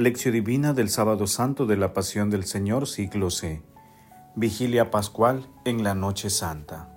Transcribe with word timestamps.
Lección 0.00 0.32
Divina 0.32 0.72
del 0.72 0.88
Sábado 0.88 1.26
Santo 1.26 1.66
de 1.66 1.76
la 1.76 1.92
Pasión 1.92 2.30
del 2.30 2.44
Señor, 2.44 2.86
ciclo 2.86 3.28
C. 3.28 3.60
Vigilia 4.34 4.90
Pascual 4.90 5.46
en 5.66 5.84
la 5.84 5.94
Noche 5.94 6.30
Santa. 6.30 6.88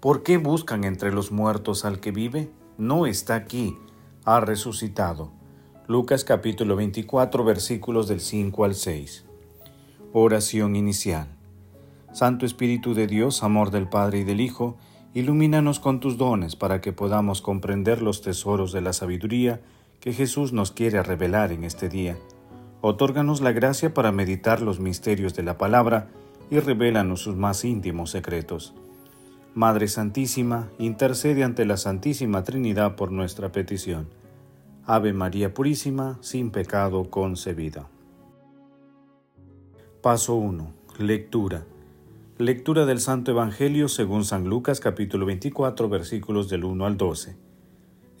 ¿Por 0.00 0.22
qué 0.22 0.38
buscan 0.38 0.84
entre 0.84 1.12
los 1.12 1.32
muertos 1.32 1.84
al 1.84 2.00
que 2.00 2.10
vive? 2.10 2.50
No 2.78 3.04
está 3.04 3.34
aquí, 3.34 3.76
ha 4.24 4.40
resucitado. 4.40 5.32
Lucas 5.86 6.24
capítulo 6.24 6.76
24 6.76 7.44
versículos 7.44 8.08
del 8.08 8.20
5 8.20 8.64
al 8.64 8.74
6. 8.74 9.26
Oración 10.14 10.76
inicial. 10.76 11.28
Santo 12.10 12.46
Espíritu 12.46 12.94
de 12.94 13.06
Dios, 13.06 13.42
amor 13.42 13.70
del 13.70 13.86
Padre 13.86 14.20
y 14.20 14.24
del 14.24 14.40
Hijo, 14.40 14.78
ilumínanos 15.12 15.78
con 15.78 16.00
tus 16.00 16.16
dones 16.16 16.56
para 16.56 16.80
que 16.80 16.94
podamos 16.94 17.42
comprender 17.42 18.00
los 18.00 18.22
tesoros 18.22 18.72
de 18.72 18.80
la 18.80 18.94
sabiduría 18.94 19.60
que 20.02 20.12
Jesús 20.12 20.52
nos 20.52 20.72
quiere 20.72 21.00
revelar 21.00 21.52
en 21.52 21.62
este 21.62 21.88
día. 21.88 22.18
Otórganos 22.80 23.40
la 23.40 23.52
gracia 23.52 23.94
para 23.94 24.10
meditar 24.10 24.60
los 24.60 24.80
misterios 24.80 25.34
de 25.36 25.44
la 25.44 25.56
palabra 25.56 26.08
y 26.50 26.58
revélanos 26.58 27.20
sus 27.20 27.36
más 27.36 27.64
íntimos 27.64 28.10
secretos. 28.10 28.74
Madre 29.54 29.86
Santísima, 29.86 30.68
intercede 30.80 31.44
ante 31.44 31.64
la 31.64 31.76
Santísima 31.76 32.42
Trinidad 32.42 32.96
por 32.96 33.12
nuestra 33.12 33.52
petición. 33.52 34.08
Ave 34.84 35.12
María 35.12 35.54
Purísima, 35.54 36.18
sin 36.20 36.50
pecado 36.50 37.08
concebida. 37.08 37.86
Paso 40.02 40.34
1. 40.34 40.72
Lectura. 40.98 41.64
Lectura 42.38 42.86
del 42.86 42.98
Santo 42.98 43.30
Evangelio 43.30 43.86
según 43.86 44.24
San 44.24 44.48
Lucas 44.48 44.80
capítulo 44.80 45.26
24 45.26 45.88
versículos 45.88 46.48
del 46.48 46.64
1 46.64 46.86
al 46.86 46.96
12. 46.96 47.51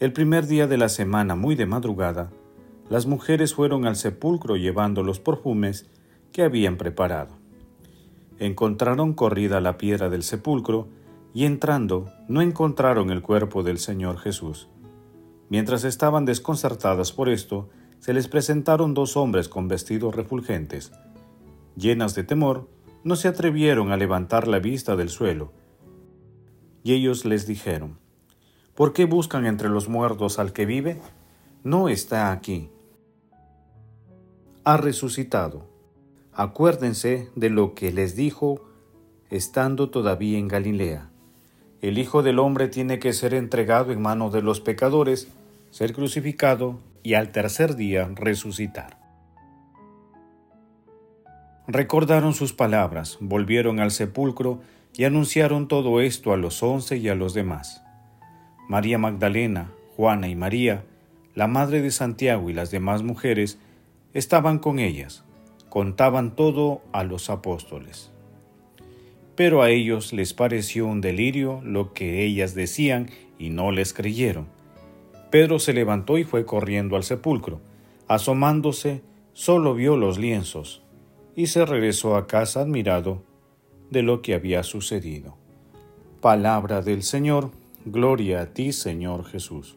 El 0.02 0.12
primer 0.12 0.48
día 0.48 0.66
de 0.66 0.78
la 0.78 0.88
semana, 0.88 1.36
muy 1.36 1.54
de 1.54 1.64
madrugada, 1.64 2.32
las 2.90 3.06
mujeres 3.06 3.54
fueron 3.54 3.86
al 3.86 3.94
sepulcro 3.94 4.56
llevando 4.56 5.04
los 5.04 5.20
perfumes 5.20 5.88
que 6.32 6.42
habían 6.42 6.76
preparado. 6.76 7.36
Encontraron 8.40 9.12
corrida 9.12 9.60
la 9.60 9.78
piedra 9.78 10.10
del 10.10 10.24
sepulcro 10.24 10.88
y 11.32 11.44
entrando 11.44 12.10
no 12.26 12.42
encontraron 12.42 13.10
el 13.10 13.22
cuerpo 13.22 13.62
del 13.62 13.78
Señor 13.78 14.18
Jesús. 14.18 14.66
Mientras 15.48 15.84
estaban 15.84 16.24
desconcertadas 16.24 17.12
por 17.12 17.28
esto, 17.28 17.68
se 18.00 18.12
les 18.12 18.26
presentaron 18.26 18.94
dos 18.94 19.16
hombres 19.16 19.48
con 19.48 19.68
vestidos 19.68 20.16
refulgentes. 20.16 20.90
Llenas 21.76 22.16
de 22.16 22.24
temor, 22.24 22.68
no 23.04 23.14
se 23.14 23.28
atrevieron 23.28 23.92
a 23.92 23.96
levantar 23.96 24.48
la 24.48 24.58
vista 24.58 24.96
del 24.96 25.10
suelo. 25.10 25.52
Y 26.82 26.92
ellos 26.94 27.24
les 27.24 27.46
dijeron, 27.46 28.01
¿por 28.74 28.92
qué 28.92 29.04
buscan 29.04 29.46
entre 29.46 29.68
los 29.68 29.88
muertos 29.88 30.38
al 30.38 30.52
que 30.52 30.66
vive? 30.66 31.00
No 31.64 31.88
está 31.88 32.32
aquí. 32.32 32.70
Ha 34.64 34.76
resucitado. 34.76 35.68
Acuérdense 36.32 37.28
de 37.34 37.50
lo 37.50 37.74
que 37.74 37.92
les 37.92 38.16
dijo 38.16 38.64
estando 39.30 39.90
todavía 39.90 40.38
en 40.38 40.48
Galilea. 40.48 41.08
El 41.80 41.98
Hijo 41.98 42.22
del 42.22 42.38
Hombre 42.38 42.68
tiene 42.68 42.98
que 42.98 43.12
ser 43.12 43.34
entregado 43.34 43.92
en 43.92 44.00
manos 44.00 44.32
de 44.32 44.42
los 44.42 44.60
pecadores, 44.60 45.28
ser 45.70 45.94
crucificado 45.94 46.78
y 47.02 47.14
al 47.14 47.32
tercer 47.32 47.74
día 47.74 48.08
resucitar. 48.14 48.98
Recordaron 51.66 52.34
sus 52.34 52.52
palabras, 52.52 53.16
volvieron 53.20 53.80
al 53.80 53.90
sepulcro 53.90 54.60
y 54.94 55.04
anunciaron 55.04 55.68
todo 55.68 56.00
esto 56.00 56.32
a 56.32 56.36
los 56.36 56.62
once 56.62 56.98
y 56.98 57.08
a 57.08 57.14
los 57.14 57.34
demás. 57.34 57.82
María 58.68 58.98
Magdalena, 58.98 59.72
Juana 59.96 60.28
y 60.28 60.36
María, 60.36 60.84
la 61.34 61.46
madre 61.46 61.82
de 61.82 61.90
Santiago 61.90 62.50
y 62.50 62.52
las 62.52 62.70
demás 62.70 63.02
mujeres, 63.02 63.58
estaban 64.14 64.58
con 64.58 64.78
ellas, 64.78 65.24
contaban 65.68 66.36
todo 66.36 66.82
a 66.92 67.04
los 67.04 67.30
apóstoles. 67.30 68.10
Pero 69.34 69.62
a 69.62 69.70
ellos 69.70 70.12
les 70.12 70.34
pareció 70.34 70.86
un 70.86 71.00
delirio 71.00 71.60
lo 71.64 71.92
que 71.94 72.24
ellas 72.24 72.54
decían 72.54 73.10
y 73.38 73.50
no 73.50 73.72
les 73.72 73.94
creyeron. 73.94 74.46
Pedro 75.30 75.58
se 75.58 75.72
levantó 75.72 76.18
y 76.18 76.24
fue 76.24 76.44
corriendo 76.44 76.96
al 76.96 77.04
sepulcro. 77.04 77.60
Asomándose, 78.06 79.00
solo 79.32 79.74
vio 79.74 79.96
los 79.96 80.18
lienzos 80.18 80.82
y 81.34 81.46
se 81.46 81.64
regresó 81.64 82.16
a 82.16 82.26
casa 82.26 82.60
admirado 82.60 83.22
de 83.90 84.02
lo 84.02 84.20
que 84.20 84.34
había 84.34 84.62
sucedido. 84.62 85.36
Palabra 86.20 86.82
del 86.82 87.02
Señor, 87.02 87.50
gloria 87.84 88.42
a 88.42 88.46
ti 88.46 88.72
Señor 88.72 89.24
Jesús. 89.24 89.76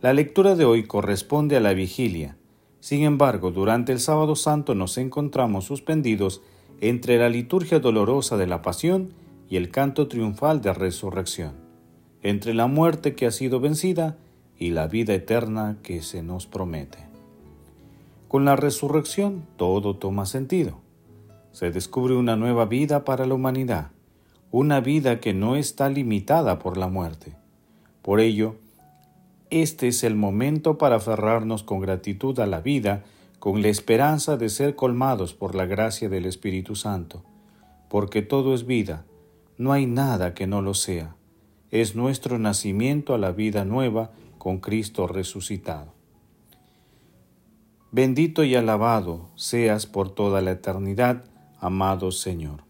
La 0.00 0.12
lectura 0.12 0.54
de 0.54 0.64
hoy 0.64 0.84
corresponde 0.84 1.56
a 1.56 1.60
la 1.60 1.74
vigilia. 1.74 2.36
Sin 2.80 3.02
embargo, 3.02 3.50
durante 3.50 3.92
el 3.92 3.98
sábado 3.98 4.36
santo 4.36 4.74
nos 4.74 4.98
encontramos 4.98 5.64
suspendidos 5.64 6.42
entre 6.80 7.18
la 7.18 7.28
liturgia 7.28 7.80
dolorosa 7.80 8.36
de 8.36 8.46
la 8.46 8.62
pasión 8.62 9.14
y 9.48 9.56
el 9.56 9.70
canto 9.70 10.06
triunfal 10.06 10.60
de 10.60 10.72
resurrección, 10.74 11.54
entre 12.22 12.54
la 12.54 12.66
muerte 12.68 13.14
que 13.14 13.26
ha 13.26 13.32
sido 13.32 13.58
vencida 13.58 14.16
y 14.58 14.70
la 14.70 14.86
vida 14.86 15.14
eterna 15.14 15.78
que 15.82 16.02
se 16.02 16.22
nos 16.22 16.46
promete. 16.46 16.98
Con 18.28 18.44
la 18.44 18.54
resurrección 18.54 19.46
todo 19.56 19.96
toma 19.96 20.26
sentido. 20.26 20.85
Se 21.56 21.70
descubre 21.70 22.14
una 22.14 22.36
nueva 22.36 22.66
vida 22.66 23.06
para 23.06 23.24
la 23.24 23.32
humanidad, 23.32 23.90
una 24.50 24.80
vida 24.80 25.20
que 25.20 25.32
no 25.32 25.56
está 25.56 25.88
limitada 25.88 26.58
por 26.58 26.76
la 26.76 26.88
muerte. 26.88 27.34
Por 28.02 28.20
ello, 28.20 28.56
este 29.48 29.88
es 29.88 30.04
el 30.04 30.16
momento 30.16 30.76
para 30.76 30.96
aferrarnos 30.96 31.62
con 31.62 31.80
gratitud 31.80 32.38
a 32.40 32.46
la 32.46 32.60
vida, 32.60 33.04
con 33.38 33.62
la 33.62 33.68
esperanza 33.68 34.36
de 34.36 34.50
ser 34.50 34.76
colmados 34.76 35.32
por 35.32 35.54
la 35.54 35.64
gracia 35.64 36.10
del 36.10 36.26
Espíritu 36.26 36.76
Santo, 36.76 37.24
porque 37.88 38.20
todo 38.20 38.54
es 38.54 38.66
vida, 38.66 39.06
no 39.56 39.72
hay 39.72 39.86
nada 39.86 40.34
que 40.34 40.46
no 40.46 40.60
lo 40.60 40.74
sea. 40.74 41.16
Es 41.70 41.96
nuestro 41.96 42.38
nacimiento 42.38 43.14
a 43.14 43.18
la 43.18 43.32
vida 43.32 43.64
nueva 43.64 44.10
con 44.36 44.58
Cristo 44.58 45.06
resucitado. 45.06 45.94
Bendito 47.92 48.44
y 48.44 48.54
alabado 48.56 49.30
seas 49.36 49.86
por 49.86 50.10
toda 50.10 50.42
la 50.42 50.50
eternidad, 50.50 51.24
amado 51.60 52.12
Señor. 52.12 52.64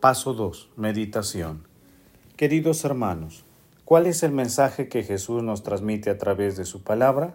Paso 0.00 0.34
2. 0.34 0.70
Meditación. 0.76 1.66
Queridos 2.36 2.84
hermanos, 2.84 3.44
¿cuál 3.84 4.06
es 4.06 4.22
el 4.22 4.32
mensaje 4.32 4.88
que 4.88 5.02
Jesús 5.02 5.42
nos 5.42 5.62
transmite 5.62 6.10
a 6.10 6.18
través 6.18 6.56
de 6.56 6.64
su 6.64 6.82
palabra? 6.82 7.34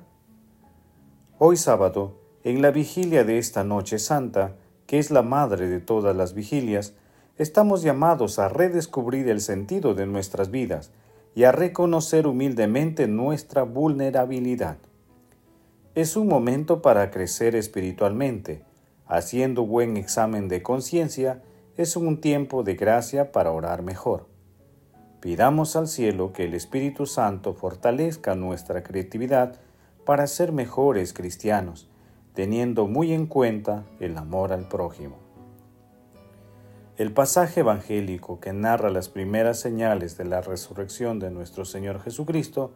Hoy 1.38 1.58
sábado, 1.58 2.20
en 2.44 2.62
la 2.62 2.72
vigilia 2.72 3.24
de 3.24 3.40
esta 3.40 3.64
noche 3.64 4.00
santa, 4.00 4.56
que 4.88 5.00
es 5.00 5.12
la 5.12 5.22
madre 5.22 5.68
de 5.68 5.80
todas 5.80 6.16
las 6.16 6.34
vigilias, 6.34 6.94
estamos 7.38 7.82
llamados 7.82 8.40
a 8.40 8.50
redescubrir 8.50 9.28
el 9.30 9.42
sentido 9.42 9.96
de 9.96 10.06
nuestras 10.06 10.52
vidas 10.52 10.92
y 11.36 11.44
a 11.44 11.52
reconocer 11.52 12.28
humildemente 12.28 13.08
nuestra 13.08 13.64
vulnerabilidad. 13.64 14.78
Es 16.00 16.16
un 16.16 16.30
momento 16.30 16.82
para 16.82 17.12
crecer 17.12 17.58
espiritualmente. 17.58 18.64
Haciendo 19.06 19.66
buen 19.66 19.98
examen 19.98 20.48
de 20.48 20.64
conciencia, 20.64 21.44
es 21.76 21.98
un 21.98 22.22
tiempo 22.22 22.64
de 22.64 22.76
gracia 22.76 23.34
para 23.34 23.52
orar 23.52 23.82
mejor. 23.82 24.26
Pidamos 25.20 25.76
al 25.76 25.90
cielo 25.90 26.32
que 26.32 26.46
el 26.46 26.54
Espíritu 26.54 27.06
Santo 27.06 27.54
fortalezca 27.54 28.34
nuestra 28.34 28.82
creatividad 28.82 29.60
para 30.06 30.26
ser 30.28 30.54
mejores 30.54 31.12
cristianos, 31.12 31.90
teniendo 32.34 32.88
muy 32.88 33.12
en 33.12 33.26
cuenta 33.26 33.84
el 34.00 34.18
amor 34.18 34.54
al 34.54 34.70
prójimo. 34.70 35.18
El 36.96 37.12
pasaje 37.12 37.60
evangélico 37.60 38.40
que 38.40 38.54
narra 38.54 38.90
las 38.90 39.10
primeras 39.10 39.60
señales 39.60 40.16
de 40.16 40.24
la 40.24 40.40
resurrección 40.40 41.20
de 41.20 41.30
nuestro 41.30 41.66
Señor 41.66 42.00
Jesucristo 42.00 42.72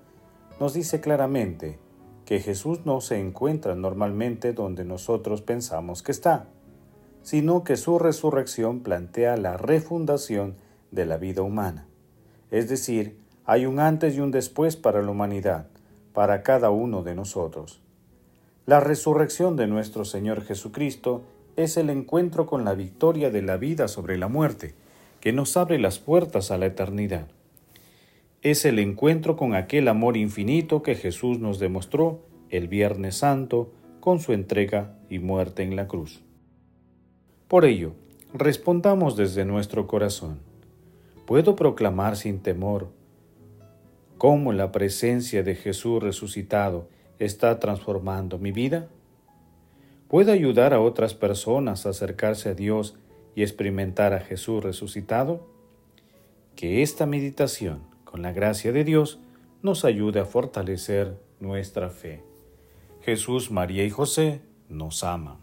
nos 0.59 0.73
dice 0.73 0.99
claramente 0.99 1.79
que 2.25 2.39
Jesús 2.39 2.85
no 2.85 3.01
se 3.01 3.19
encuentra 3.19 3.75
normalmente 3.75 4.53
donde 4.53 4.85
nosotros 4.85 5.41
pensamos 5.41 6.03
que 6.03 6.11
está, 6.11 6.47
sino 7.21 7.63
que 7.63 7.77
su 7.77 7.99
resurrección 7.99 8.81
plantea 8.81 9.37
la 9.37 9.57
refundación 9.57 10.55
de 10.91 11.05
la 11.05 11.17
vida 11.17 11.41
humana. 11.41 11.87
Es 12.51 12.69
decir, 12.69 13.17
hay 13.45 13.65
un 13.65 13.79
antes 13.79 14.15
y 14.15 14.19
un 14.19 14.31
después 14.31 14.75
para 14.75 15.01
la 15.01 15.11
humanidad, 15.11 15.67
para 16.13 16.43
cada 16.43 16.69
uno 16.69 17.03
de 17.03 17.15
nosotros. 17.15 17.81
La 18.65 18.79
resurrección 18.79 19.55
de 19.55 19.67
nuestro 19.67 20.05
Señor 20.05 20.43
Jesucristo 20.43 21.23
es 21.55 21.77
el 21.77 21.89
encuentro 21.89 22.45
con 22.45 22.63
la 22.63 22.73
victoria 22.73 23.29
de 23.29 23.41
la 23.41 23.57
vida 23.57 23.87
sobre 23.87 24.17
la 24.17 24.27
muerte, 24.27 24.75
que 25.19 25.33
nos 25.33 25.57
abre 25.57 25.79
las 25.79 25.99
puertas 25.99 26.51
a 26.51 26.57
la 26.57 26.67
eternidad. 26.67 27.27
Es 28.43 28.65
el 28.65 28.77
encuentro 28.79 29.37
con 29.37 29.55
aquel 29.55 29.87
amor 29.87 30.17
infinito 30.17 30.83
que 30.83 30.95
Jesús 30.95 31.39
nos 31.39 31.59
demostró 31.59 32.25
el 32.49 32.67
Viernes 32.67 33.15
Santo 33.15 33.71
con 34.01 34.19
su 34.19 34.33
entrega 34.33 34.97
y 35.09 35.19
muerte 35.19 35.63
en 35.63 35.77
la 35.77 35.87
cruz. 35.87 36.21
Por 37.47 37.63
ello, 37.63 37.93
respondamos 38.33 39.15
desde 39.15 39.45
nuestro 39.45 39.87
corazón. 39.87 40.41
¿Puedo 41.25 41.55
proclamar 41.55 42.17
sin 42.17 42.39
temor 42.39 42.91
cómo 44.17 44.51
la 44.51 44.73
presencia 44.73 45.41
de 45.41 45.55
Jesús 45.55 46.03
resucitado 46.03 46.89
está 47.19 47.59
transformando 47.59 48.39
mi 48.39 48.51
vida? 48.51 48.89
¿Puedo 50.09 50.33
ayudar 50.33 50.73
a 50.73 50.81
otras 50.81 51.13
personas 51.13 51.85
a 51.85 51.91
acercarse 51.91 52.49
a 52.49 52.55
Dios 52.55 52.97
y 53.35 53.41
experimentar 53.43 54.11
a 54.11 54.19
Jesús 54.19 54.61
resucitado? 54.61 55.47
Que 56.57 56.81
esta 56.81 57.05
meditación, 57.05 57.92
con 58.13 58.21
la 58.21 58.31
gracia 58.31 58.71
de 58.71 58.83
Dios, 58.83 59.17
nos 59.63 59.85
ayude 59.85 60.19
a 60.19 60.25
fortalecer 60.25 61.19
nuestra 61.39 61.89
fe. 61.89 62.23
Jesús, 63.01 63.49
María 63.49 63.85
y 63.85 63.89
José 63.89 64.43
nos 64.69 65.03
aman. 65.03 65.37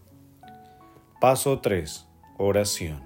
Paso 1.20 1.58
3. 1.58 2.06
Oración. 2.38 3.02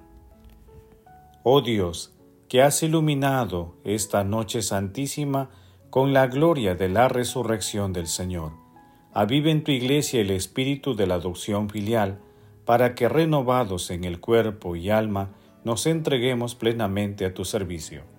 Oh 1.44 1.62
Dios, 1.62 2.12
que 2.46 2.60
has 2.60 2.82
iluminado 2.82 3.76
esta 3.84 4.22
noche 4.22 4.60
santísima 4.60 5.48
con 5.88 6.12
la 6.12 6.26
gloria 6.26 6.74
de 6.74 6.90
la 6.90 7.08
resurrección 7.08 7.94
del 7.94 8.06
Señor. 8.06 8.52
Avive 9.14 9.50
en 9.50 9.64
tu 9.64 9.72
iglesia 9.72 10.20
el 10.20 10.30
espíritu 10.30 10.94
de 10.94 11.06
la 11.06 11.14
adopción 11.14 11.70
filial, 11.70 12.18
para 12.66 12.94
que 12.94 13.08
renovados 13.08 13.90
en 13.90 14.04
el 14.04 14.20
cuerpo 14.20 14.76
y 14.76 14.90
alma 14.90 15.30
nos 15.64 15.86
entreguemos 15.86 16.54
plenamente 16.54 17.24
a 17.24 17.32
tu 17.32 17.46
servicio. 17.46 18.12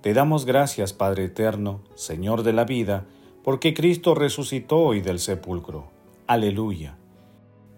Te 0.00 0.14
damos 0.14 0.46
gracias, 0.46 0.92
Padre 0.92 1.24
eterno, 1.24 1.80
Señor 1.96 2.44
de 2.44 2.52
la 2.52 2.64
vida, 2.64 3.04
porque 3.42 3.74
Cristo 3.74 4.14
resucitó 4.14 4.78
hoy 4.78 5.00
del 5.00 5.18
sepulcro. 5.18 5.90
Aleluya. 6.28 6.96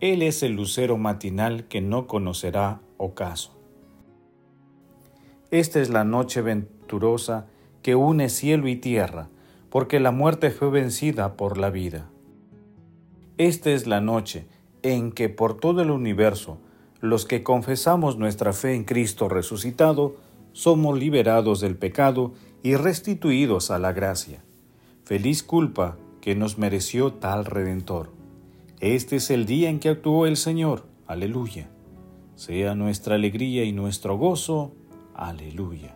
Él 0.00 0.20
es 0.20 0.42
el 0.42 0.52
lucero 0.52 0.98
matinal 0.98 1.66
que 1.68 1.80
no 1.80 2.06
conocerá 2.06 2.82
ocaso. 2.98 3.52
Esta 5.50 5.80
es 5.80 5.88
la 5.88 6.04
noche 6.04 6.42
venturosa 6.42 7.46
que 7.82 7.94
une 7.94 8.28
cielo 8.28 8.68
y 8.68 8.76
tierra, 8.76 9.28
porque 9.70 9.98
la 9.98 10.10
muerte 10.10 10.50
fue 10.50 10.70
vencida 10.70 11.36
por 11.36 11.56
la 11.56 11.70
vida. 11.70 12.10
Esta 13.38 13.70
es 13.70 13.86
la 13.86 14.02
noche 14.02 14.46
en 14.82 15.12
que 15.12 15.30
por 15.30 15.56
todo 15.58 15.80
el 15.80 15.90
universo 15.90 16.58
los 17.00 17.24
que 17.24 17.42
confesamos 17.42 18.18
nuestra 18.18 18.52
fe 18.52 18.74
en 18.74 18.84
Cristo 18.84 19.30
resucitado 19.30 20.16
somos 20.52 20.98
liberados 20.98 21.60
del 21.60 21.76
pecado 21.76 22.32
y 22.62 22.74
restituidos 22.76 23.70
a 23.70 23.78
la 23.78 23.92
gracia. 23.92 24.42
Feliz 25.04 25.42
culpa 25.42 25.96
que 26.20 26.34
nos 26.34 26.58
mereció 26.58 27.12
tal 27.14 27.44
Redentor. 27.44 28.12
Este 28.80 29.16
es 29.16 29.30
el 29.30 29.46
día 29.46 29.70
en 29.70 29.80
que 29.80 29.88
actuó 29.88 30.26
el 30.26 30.36
Señor. 30.36 30.86
Aleluya. 31.06 31.70
Sea 32.34 32.74
nuestra 32.74 33.16
alegría 33.16 33.64
y 33.64 33.72
nuestro 33.72 34.16
gozo. 34.16 34.72
Aleluya. 35.14 35.94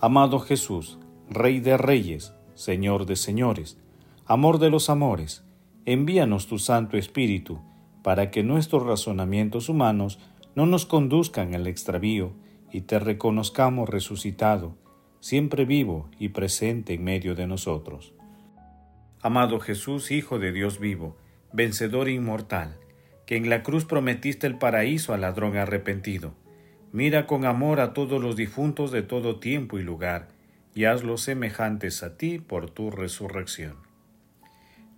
Amado 0.00 0.40
Jesús, 0.40 0.98
Rey 1.30 1.60
de 1.60 1.76
Reyes, 1.76 2.34
Señor 2.54 3.06
de 3.06 3.14
Señores, 3.16 3.78
Amor 4.26 4.58
de 4.58 4.70
los 4.70 4.90
Amores, 4.90 5.44
envíanos 5.84 6.46
tu 6.46 6.58
Santo 6.58 6.96
Espíritu, 6.96 7.60
para 8.02 8.30
que 8.30 8.42
nuestros 8.42 8.84
razonamientos 8.84 9.68
humanos 9.68 10.18
no 10.54 10.66
nos 10.66 10.86
conduzcan 10.86 11.54
al 11.54 11.66
extravío 11.66 12.32
y 12.72 12.80
te 12.82 12.98
reconozcamos 12.98 13.88
resucitado, 13.88 14.76
siempre 15.20 15.64
vivo 15.64 16.10
y 16.18 16.30
presente 16.30 16.94
en 16.94 17.04
medio 17.04 17.34
de 17.34 17.46
nosotros. 17.46 18.14
Amado 19.20 19.60
Jesús, 19.60 20.10
Hijo 20.10 20.38
de 20.38 20.52
Dios 20.52 20.80
vivo, 20.80 21.16
vencedor 21.52 22.08
inmortal, 22.08 22.78
que 23.26 23.36
en 23.36 23.48
la 23.50 23.62
cruz 23.62 23.84
prometiste 23.84 24.46
el 24.46 24.58
paraíso 24.58 25.14
al 25.14 25.20
ladrón 25.20 25.56
arrepentido, 25.56 26.34
Mira 26.92 27.26
con 27.26 27.46
amor 27.46 27.80
a 27.80 27.94
todos 27.94 28.20
los 28.20 28.36
difuntos 28.36 28.92
de 28.92 29.02
todo 29.02 29.40
tiempo 29.40 29.78
y 29.78 29.82
lugar, 29.82 30.28
y 30.74 30.84
hazlos 30.84 31.22
semejantes 31.22 32.02
a 32.02 32.18
ti 32.18 32.38
por 32.38 32.68
tu 32.70 32.90
resurrección. 32.90 33.76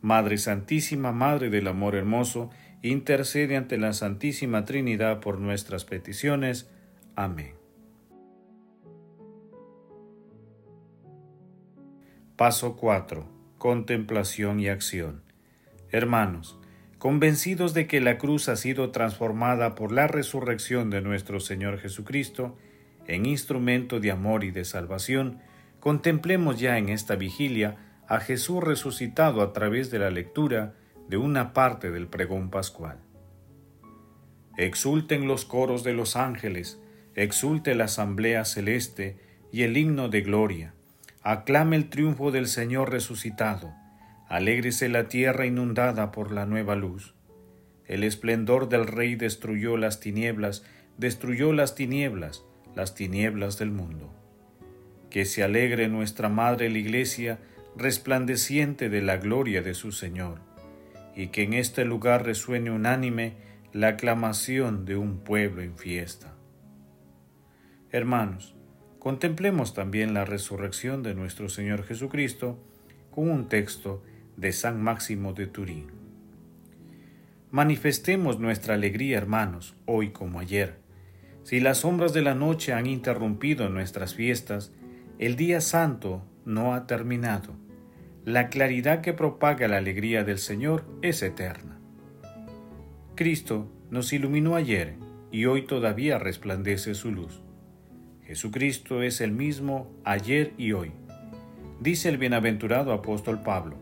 Madre 0.02 0.36
Santísima, 0.38 1.12
Madre 1.12 1.50
del 1.50 1.68
Amor 1.68 1.94
Hermoso, 1.94 2.50
intercede 2.82 3.56
ante 3.56 3.78
la 3.78 3.92
Santísima 3.92 4.64
Trinidad 4.64 5.20
por 5.20 5.38
nuestras 5.38 5.84
peticiones. 5.84 6.68
Amén. 7.14 7.63
Paso 12.36 12.74
4. 12.74 13.28
Contemplación 13.58 14.58
y 14.58 14.66
acción. 14.66 15.22
Hermanos, 15.92 16.58
convencidos 16.98 17.74
de 17.74 17.86
que 17.86 18.00
la 18.00 18.18
cruz 18.18 18.48
ha 18.48 18.56
sido 18.56 18.90
transformada 18.90 19.76
por 19.76 19.92
la 19.92 20.08
resurrección 20.08 20.90
de 20.90 21.00
nuestro 21.00 21.38
Señor 21.38 21.78
Jesucristo 21.78 22.58
en 23.06 23.24
instrumento 23.26 24.00
de 24.00 24.10
amor 24.10 24.42
y 24.42 24.50
de 24.50 24.64
salvación, 24.64 25.38
contemplemos 25.78 26.58
ya 26.58 26.76
en 26.76 26.88
esta 26.88 27.14
vigilia 27.14 27.76
a 28.08 28.18
Jesús 28.18 28.64
resucitado 28.64 29.40
a 29.40 29.52
través 29.52 29.92
de 29.92 30.00
la 30.00 30.10
lectura 30.10 30.74
de 31.08 31.18
una 31.18 31.52
parte 31.52 31.92
del 31.92 32.08
pregón 32.08 32.50
pascual. 32.50 32.98
Exulten 34.56 35.28
los 35.28 35.44
coros 35.44 35.84
de 35.84 35.92
los 35.92 36.16
ángeles, 36.16 36.80
exulte 37.14 37.76
la 37.76 37.84
asamblea 37.84 38.44
celeste 38.44 39.20
y 39.52 39.62
el 39.62 39.76
himno 39.76 40.08
de 40.08 40.22
gloria, 40.22 40.74
aclame 41.24 41.76
el 41.76 41.88
triunfo 41.88 42.30
del 42.30 42.46
Señor 42.46 42.92
resucitado, 42.92 43.74
Alégrese 44.28 44.88
la 44.88 45.08
tierra 45.08 45.46
inundada 45.46 46.10
por 46.10 46.32
la 46.32 46.46
nueva 46.46 46.76
luz. 46.76 47.14
El 47.86 48.04
esplendor 48.04 48.68
del 48.68 48.86
Rey 48.86 49.16
destruyó 49.16 49.76
las 49.76 50.00
tinieblas, 50.00 50.64
destruyó 50.96 51.52
las 51.52 51.74
tinieblas, 51.74 52.44
las 52.74 52.94
tinieblas 52.94 53.58
del 53.58 53.70
mundo. 53.70 54.12
Que 55.10 55.24
se 55.24 55.42
alegre 55.42 55.88
nuestra 55.88 56.28
Madre 56.28 56.70
la 56.70 56.78
Iglesia, 56.78 57.38
resplandeciente 57.76 58.88
de 58.88 59.02
la 59.02 59.18
gloria 59.18 59.62
de 59.62 59.74
su 59.74 59.92
Señor, 59.92 60.40
y 61.14 61.28
que 61.28 61.42
en 61.42 61.52
este 61.52 61.84
lugar 61.84 62.24
resuene 62.24 62.70
unánime 62.70 63.34
la 63.72 63.88
aclamación 63.88 64.84
de 64.84 64.96
un 64.96 65.18
pueblo 65.18 65.62
en 65.62 65.76
fiesta. 65.76 66.34
Hermanos, 67.90 68.53
contemplemos 69.04 69.74
también 69.74 70.14
la 70.14 70.24
resurrección 70.24 71.02
de 71.02 71.14
nuestro 71.14 71.50
Señor 71.50 71.84
Jesucristo 71.84 72.58
con 73.10 73.30
un 73.30 73.50
texto 73.50 74.02
de 74.38 74.50
San 74.50 74.82
Máximo 74.82 75.34
de 75.34 75.46
Turín. 75.46 75.88
Manifestemos 77.50 78.40
nuestra 78.40 78.72
alegría, 78.72 79.18
hermanos, 79.18 79.76
hoy 79.84 80.12
como 80.12 80.40
ayer. 80.40 80.78
Si 81.42 81.60
las 81.60 81.80
sombras 81.80 82.14
de 82.14 82.22
la 82.22 82.34
noche 82.34 82.72
han 82.72 82.86
interrumpido 82.86 83.68
nuestras 83.68 84.14
fiestas, 84.14 84.72
el 85.18 85.36
día 85.36 85.60
santo 85.60 86.24
no 86.46 86.72
ha 86.72 86.86
terminado. 86.86 87.52
La 88.24 88.48
claridad 88.48 89.02
que 89.02 89.12
propaga 89.12 89.68
la 89.68 89.76
alegría 89.76 90.24
del 90.24 90.38
Señor 90.38 90.82
es 91.02 91.22
eterna. 91.22 91.78
Cristo 93.16 93.70
nos 93.90 94.14
iluminó 94.14 94.56
ayer 94.56 94.94
y 95.30 95.44
hoy 95.44 95.66
todavía 95.66 96.18
resplandece 96.18 96.94
su 96.94 97.10
luz. 97.10 97.43
Jesucristo 98.26 99.02
es 99.02 99.20
el 99.20 99.32
mismo 99.32 99.90
ayer 100.02 100.54
y 100.56 100.72
hoy. 100.72 100.92
Dice 101.80 102.08
el 102.08 102.16
bienaventurado 102.16 102.92
apóstol 102.92 103.42
Pablo, 103.42 103.76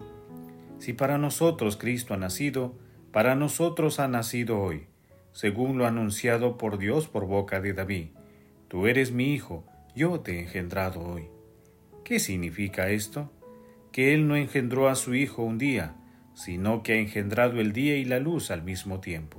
si 0.79 0.93
para 0.93 1.17
nosotros 1.17 1.77
Cristo 1.77 2.13
ha 2.13 2.17
nacido, 2.17 2.75
para 3.13 3.37
nosotros 3.37 4.01
ha 4.01 4.09
nacido 4.09 4.59
hoy, 4.61 4.87
según 5.31 5.79
lo 5.79 5.87
anunciado 5.87 6.59
por 6.59 6.79
Dios 6.79 7.07
por 7.07 7.27
boca 7.27 7.61
de 7.61 7.73
David. 7.73 8.09
Tú 8.67 8.89
eres 8.89 9.13
mi 9.13 9.33
hijo, 9.33 9.65
yo 9.95 10.21
te 10.21 10.37
he 10.37 10.41
engendrado 10.41 11.01
hoy. 11.03 11.29
¿Qué 12.05 12.19
significa 12.19 12.91
esto? 12.91 13.31
Que 13.93 14.13
Él 14.13 14.27
no 14.27 14.35
engendró 14.35 14.89
a 14.89 14.97
su 14.97 15.15
hijo 15.15 15.45
un 15.45 15.59
día, 15.59 15.95
sino 16.35 16.83
que 16.83 16.95
ha 16.95 16.97
engendrado 16.97 17.61
el 17.61 17.73
día 17.73 17.97
y 17.97 18.05
la 18.05 18.19
luz 18.19 18.51
al 18.51 18.63
mismo 18.63 18.99
tiempo. 18.99 19.39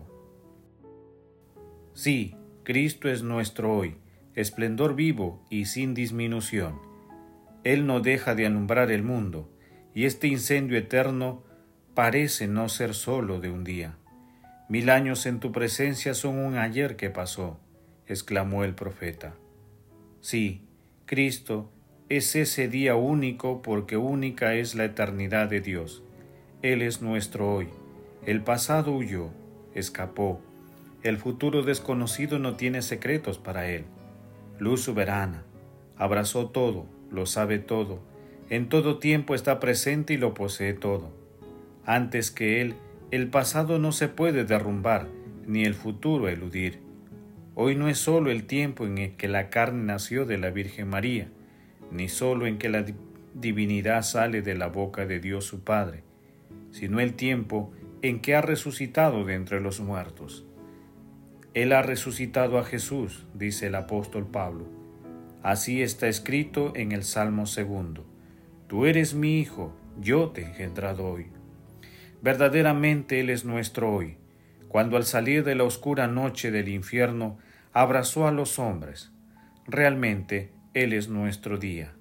Sí, 1.94 2.36
Cristo 2.64 3.10
es 3.10 3.22
nuestro 3.22 3.76
hoy, 3.76 3.98
esplendor 4.36 4.96
vivo 4.96 5.44
y 5.50 5.66
sin 5.66 5.94
disminución. 5.94 6.80
Él 7.64 7.86
no 7.86 8.00
deja 8.00 8.36
de 8.36 8.46
alumbrar 8.46 8.92
el 8.92 9.04
mundo, 9.04 9.50
y 9.94 10.06
este 10.06 10.28
incendio 10.28 10.78
eterno 10.78 11.44
parece 11.94 12.48
no 12.48 12.68
ser 12.70 12.94
solo 12.94 13.40
de 13.40 13.52
un 13.52 13.64
día. 13.64 13.96
Mil 14.70 14.90
años 14.90 15.26
en 15.26 15.40
tu 15.40 15.52
presencia 15.52 16.14
son 16.14 16.38
un 16.38 16.58
ayer 16.58 16.96
que 16.96 17.10
pasó, 17.10 17.60
exclamó 18.08 18.64
el 18.64 18.74
profeta. 18.74 19.36
Sí, 20.22 20.62
Cristo 21.06 21.70
es 22.10 22.36
ese 22.36 22.68
día 22.68 22.96
único 22.96 23.62
porque 23.62 23.98
única 23.98 24.56
es 24.56 24.76
la 24.76 24.86
eternidad 24.86 25.48
de 25.50 25.62
Dios. 25.62 26.04
Él 26.62 26.82
es 26.82 27.02
nuestro 27.02 27.54
hoy. 27.54 27.68
El 28.26 28.42
pasado 28.42 28.94
huyó, 28.94 29.30
escapó. 29.76 30.42
El 31.04 31.18
futuro 31.18 31.64
desconocido 31.64 32.40
no 32.40 32.56
tiene 32.56 32.82
secretos 32.82 33.38
para 33.38 33.70
Él. 33.70 33.86
Luz 34.60 34.82
soberana, 34.82 35.44
abrazó 35.98 36.50
todo, 36.50 36.86
lo 37.12 37.26
sabe 37.26 37.60
todo, 37.60 38.02
en 38.50 38.70
todo 38.70 39.00
tiempo 39.00 39.36
está 39.36 39.60
presente 39.60 40.14
y 40.14 40.18
lo 40.18 40.34
posee 40.34 40.74
todo. 40.74 41.12
Antes 41.86 42.32
que 42.32 42.62
Él, 42.62 42.76
el 43.12 43.30
pasado 43.30 43.80
no 43.80 43.92
se 43.92 44.08
puede 44.08 44.46
derrumbar, 44.46 45.08
ni 45.46 45.64
el 45.66 45.74
futuro 45.74 46.30
eludir. 46.30 46.80
Hoy 47.56 47.76
no 47.76 47.88
es 47.88 47.98
solo 47.98 48.32
el 48.32 48.46
tiempo 48.46 48.86
en 48.86 48.98
el 48.98 49.16
que 49.16 49.28
la 49.28 49.50
carne 49.50 49.84
nació 49.84 50.26
de 50.26 50.38
la 50.38 50.50
Virgen 50.50 50.88
María, 50.88 51.30
ni 51.92 52.10
solo 52.10 52.48
en 52.48 52.58
que 52.58 52.70
la 52.70 52.86
divinidad 53.34 54.02
sale 54.02 54.42
de 54.42 54.56
la 54.56 54.68
boca 54.68 55.06
de 55.06 55.20
Dios 55.20 55.46
su 55.46 55.64
Padre, 55.64 56.04
sino 56.72 57.00
el 57.00 57.14
tiempo 57.14 57.72
en 58.02 58.20
que 58.20 58.36
ha 58.36 58.42
resucitado 58.42 59.26
de 59.26 59.36
entre 59.36 59.62
los 59.62 59.80
muertos. 59.80 60.46
Él 61.54 61.72
ha 61.72 61.84
resucitado 61.84 62.58
a 62.58 62.64
Jesús, 62.64 63.26
dice 63.36 63.68
el 63.68 63.76
apóstol 63.76 64.26
Pablo. 64.26 64.66
Así 65.44 65.84
está 65.84 66.08
escrito 66.08 66.74
en 66.76 66.92
el 66.92 67.04
Salmo 67.04 67.46
segundo. 67.46 68.06
Tú 68.68 68.86
eres 68.88 69.14
mi 69.14 69.40
Hijo, 69.40 69.76
yo 70.00 70.30
te 70.30 70.42
he 70.42 70.46
engendrado 70.46 71.06
hoy. 71.06 71.28
Verdaderamente 72.24 73.20
Él 73.20 73.30
es 73.30 73.46
nuestro 73.46 73.94
hoy, 73.94 74.18
cuando 74.68 74.98
al 74.98 75.04
salir 75.04 75.44
de 75.44 75.54
la 75.54 75.66
oscura 75.66 76.08
noche 76.08 76.50
del 76.50 76.70
infierno 76.70 77.38
abrazó 77.72 78.28
a 78.28 78.32
los 78.32 78.58
hombres. 78.58 79.12
Realmente 79.68 80.52
Él 80.74 80.94
es 80.94 81.08
nuestro 81.10 81.60
día, 81.60 81.94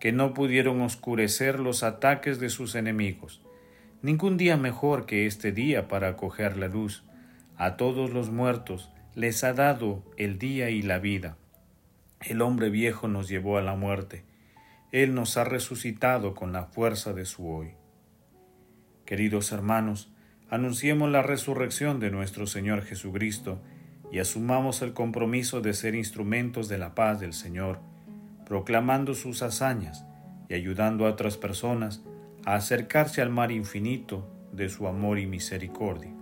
que 0.00 0.10
no 0.10 0.34
pudieron 0.34 0.80
oscurecer 0.80 1.60
los 1.60 1.84
ataques 1.84 2.40
de 2.40 2.48
sus 2.48 2.74
enemigos. 2.74 3.42
Ningún 4.02 4.36
día 4.36 4.56
mejor 4.56 5.06
que 5.06 5.26
este 5.26 5.52
día 5.52 5.86
para 5.86 6.08
acoger 6.08 6.56
la 6.56 6.66
luz. 6.66 7.04
A 7.60 7.76
todos 7.76 8.10
los 8.10 8.30
muertos 8.30 8.88
les 9.16 9.42
ha 9.42 9.52
dado 9.52 10.04
el 10.16 10.38
día 10.38 10.70
y 10.70 10.80
la 10.80 11.00
vida. 11.00 11.36
El 12.20 12.40
hombre 12.40 12.70
viejo 12.70 13.08
nos 13.08 13.28
llevó 13.28 13.58
a 13.58 13.62
la 13.62 13.74
muerte. 13.74 14.22
Él 14.92 15.12
nos 15.12 15.36
ha 15.36 15.42
resucitado 15.42 16.36
con 16.36 16.52
la 16.52 16.66
fuerza 16.66 17.12
de 17.14 17.24
su 17.24 17.48
hoy. 17.50 17.72
Queridos 19.04 19.50
hermanos, 19.50 20.08
anunciemos 20.48 21.10
la 21.10 21.22
resurrección 21.22 21.98
de 21.98 22.12
nuestro 22.12 22.46
Señor 22.46 22.82
Jesucristo 22.82 23.60
y 24.12 24.20
asumamos 24.20 24.80
el 24.80 24.92
compromiso 24.92 25.60
de 25.60 25.74
ser 25.74 25.96
instrumentos 25.96 26.68
de 26.68 26.78
la 26.78 26.94
paz 26.94 27.18
del 27.18 27.32
Señor, 27.32 27.80
proclamando 28.46 29.14
sus 29.14 29.42
hazañas 29.42 30.06
y 30.48 30.54
ayudando 30.54 31.06
a 31.06 31.10
otras 31.10 31.36
personas 31.36 32.04
a 32.46 32.54
acercarse 32.54 33.20
al 33.20 33.30
mar 33.30 33.50
infinito 33.50 34.30
de 34.52 34.68
su 34.68 34.86
amor 34.86 35.18
y 35.18 35.26
misericordia. 35.26 36.17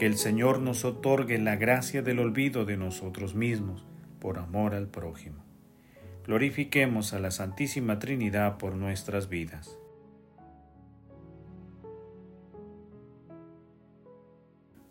Que 0.00 0.06
el 0.06 0.16
Señor 0.16 0.60
nos 0.60 0.86
otorgue 0.86 1.38
la 1.38 1.56
gracia 1.56 2.00
del 2.00 2.20
olvido 2.20 2.64
de 2.64 2.78
nosotros 2.78 3.34
mismos 3.34 3.84
por 4.18 4.38
amor 4.38 4.74
al 4.74 4.88
prójimo. 4.88 5.44
Glorifiquemos 6.26 7.12
a 7.12 7.18
la 7.18 7.30
Santísima 7.30 7.98
Trinidad 7.98 8.56
por 8.56 8.76
nuestras 8.76 9.28
vidas. 9.28 9.78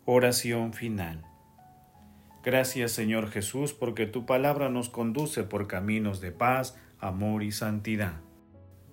Oración 0.04 0.74
final. 0.74 1.24
Gracias 2.44 2.92
Señor 2.92 3.30
Jesús 3.30 3.72
porque 3.72 4.06
tu 4.06 4.26
palabra 4.26 4.68
nos 4.68 4.90
conduce 4.90 5.42
por 5.42 5.66
caminos 5.66 6.20
de 6.20 6.30
paz, 6.30 6.78
amor 7.00 7.42
y 7.42 7.50
santidad. 7.50 8.20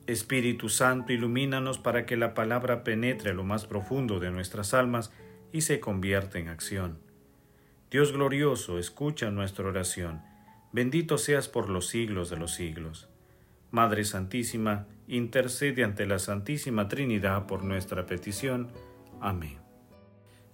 Espíritu 0.08 0.70
Santo, 0.70 1.14
ilumínanos 1.14 1.78
para 1.78 2.08
que 2.08 2.18
la 2.18 2.34
palabra 2.34 2.84
penetre 2.84 3.36
lo 3.36 3.44
más 3.44 3.68
profundo 3.68 4.20
de 4.20 4.32
nuestras 4.32 4.74
almas 4.74 5.12
y 5.58 5.62
se 5.62 5.80
convierta 5.80 6.38
en 6.38 6.50
acción. 6.50 7.00
Dios 7.90 8.12
glorioso, 8.12 8.78
escucha 8.78 9.32
nuestra 9.32 9.66
oración. 9.66 10.22
Bendito 10.72 11.18
seas 11.18 11.48
por 11.48 11.68
los 11.68 11.88
siglos 11.88 12.30
de 12.30 12.38
los 12.38 12.54
siglos. 12.54 13.10
Madre 13.72 14.04
Santísima, 14.04 14.86
intercede 15.08 15.84
ante 15.84 16.06
la 16.06 16.20
Santísima 16.20 16.88
Trinidad 16.88 17.48
por 17.48 17.64
nuestra 17.64 18.06
petición. 18.06 18.68
Amén. 19.20 19.58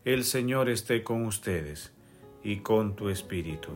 El 0.06 0.24
Señor 0.24 0.70
esté 0.70 1.04
con 1.04 1.26
ustedes 1.26 1.92
y 2.42 2.60
con 2.60 2.96
tu 2.96 3.10
espíritu. 3.10 3.72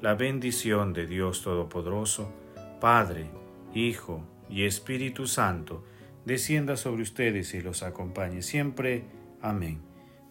La 0.00 0.14
bendición 0.14 0.94
de 0.94 1.06
Dios 1.06 1.42
Todopoderoso, 1.42 2.32
Padre, 2.80 3.26
Hijo 3.74 4.26
y 4.48 4.64
Espíritu 4.64 5.26
Santo, 5.26 5.84
descienda 6.24 6.78
sobre 6.78 7.02
ustedes 7.02 7.52
y 7.52 7.60
los 7.60 7.82
acompañe 7.82 8.40
siempre. 8.40 9.04
Amén. 9.42 9.91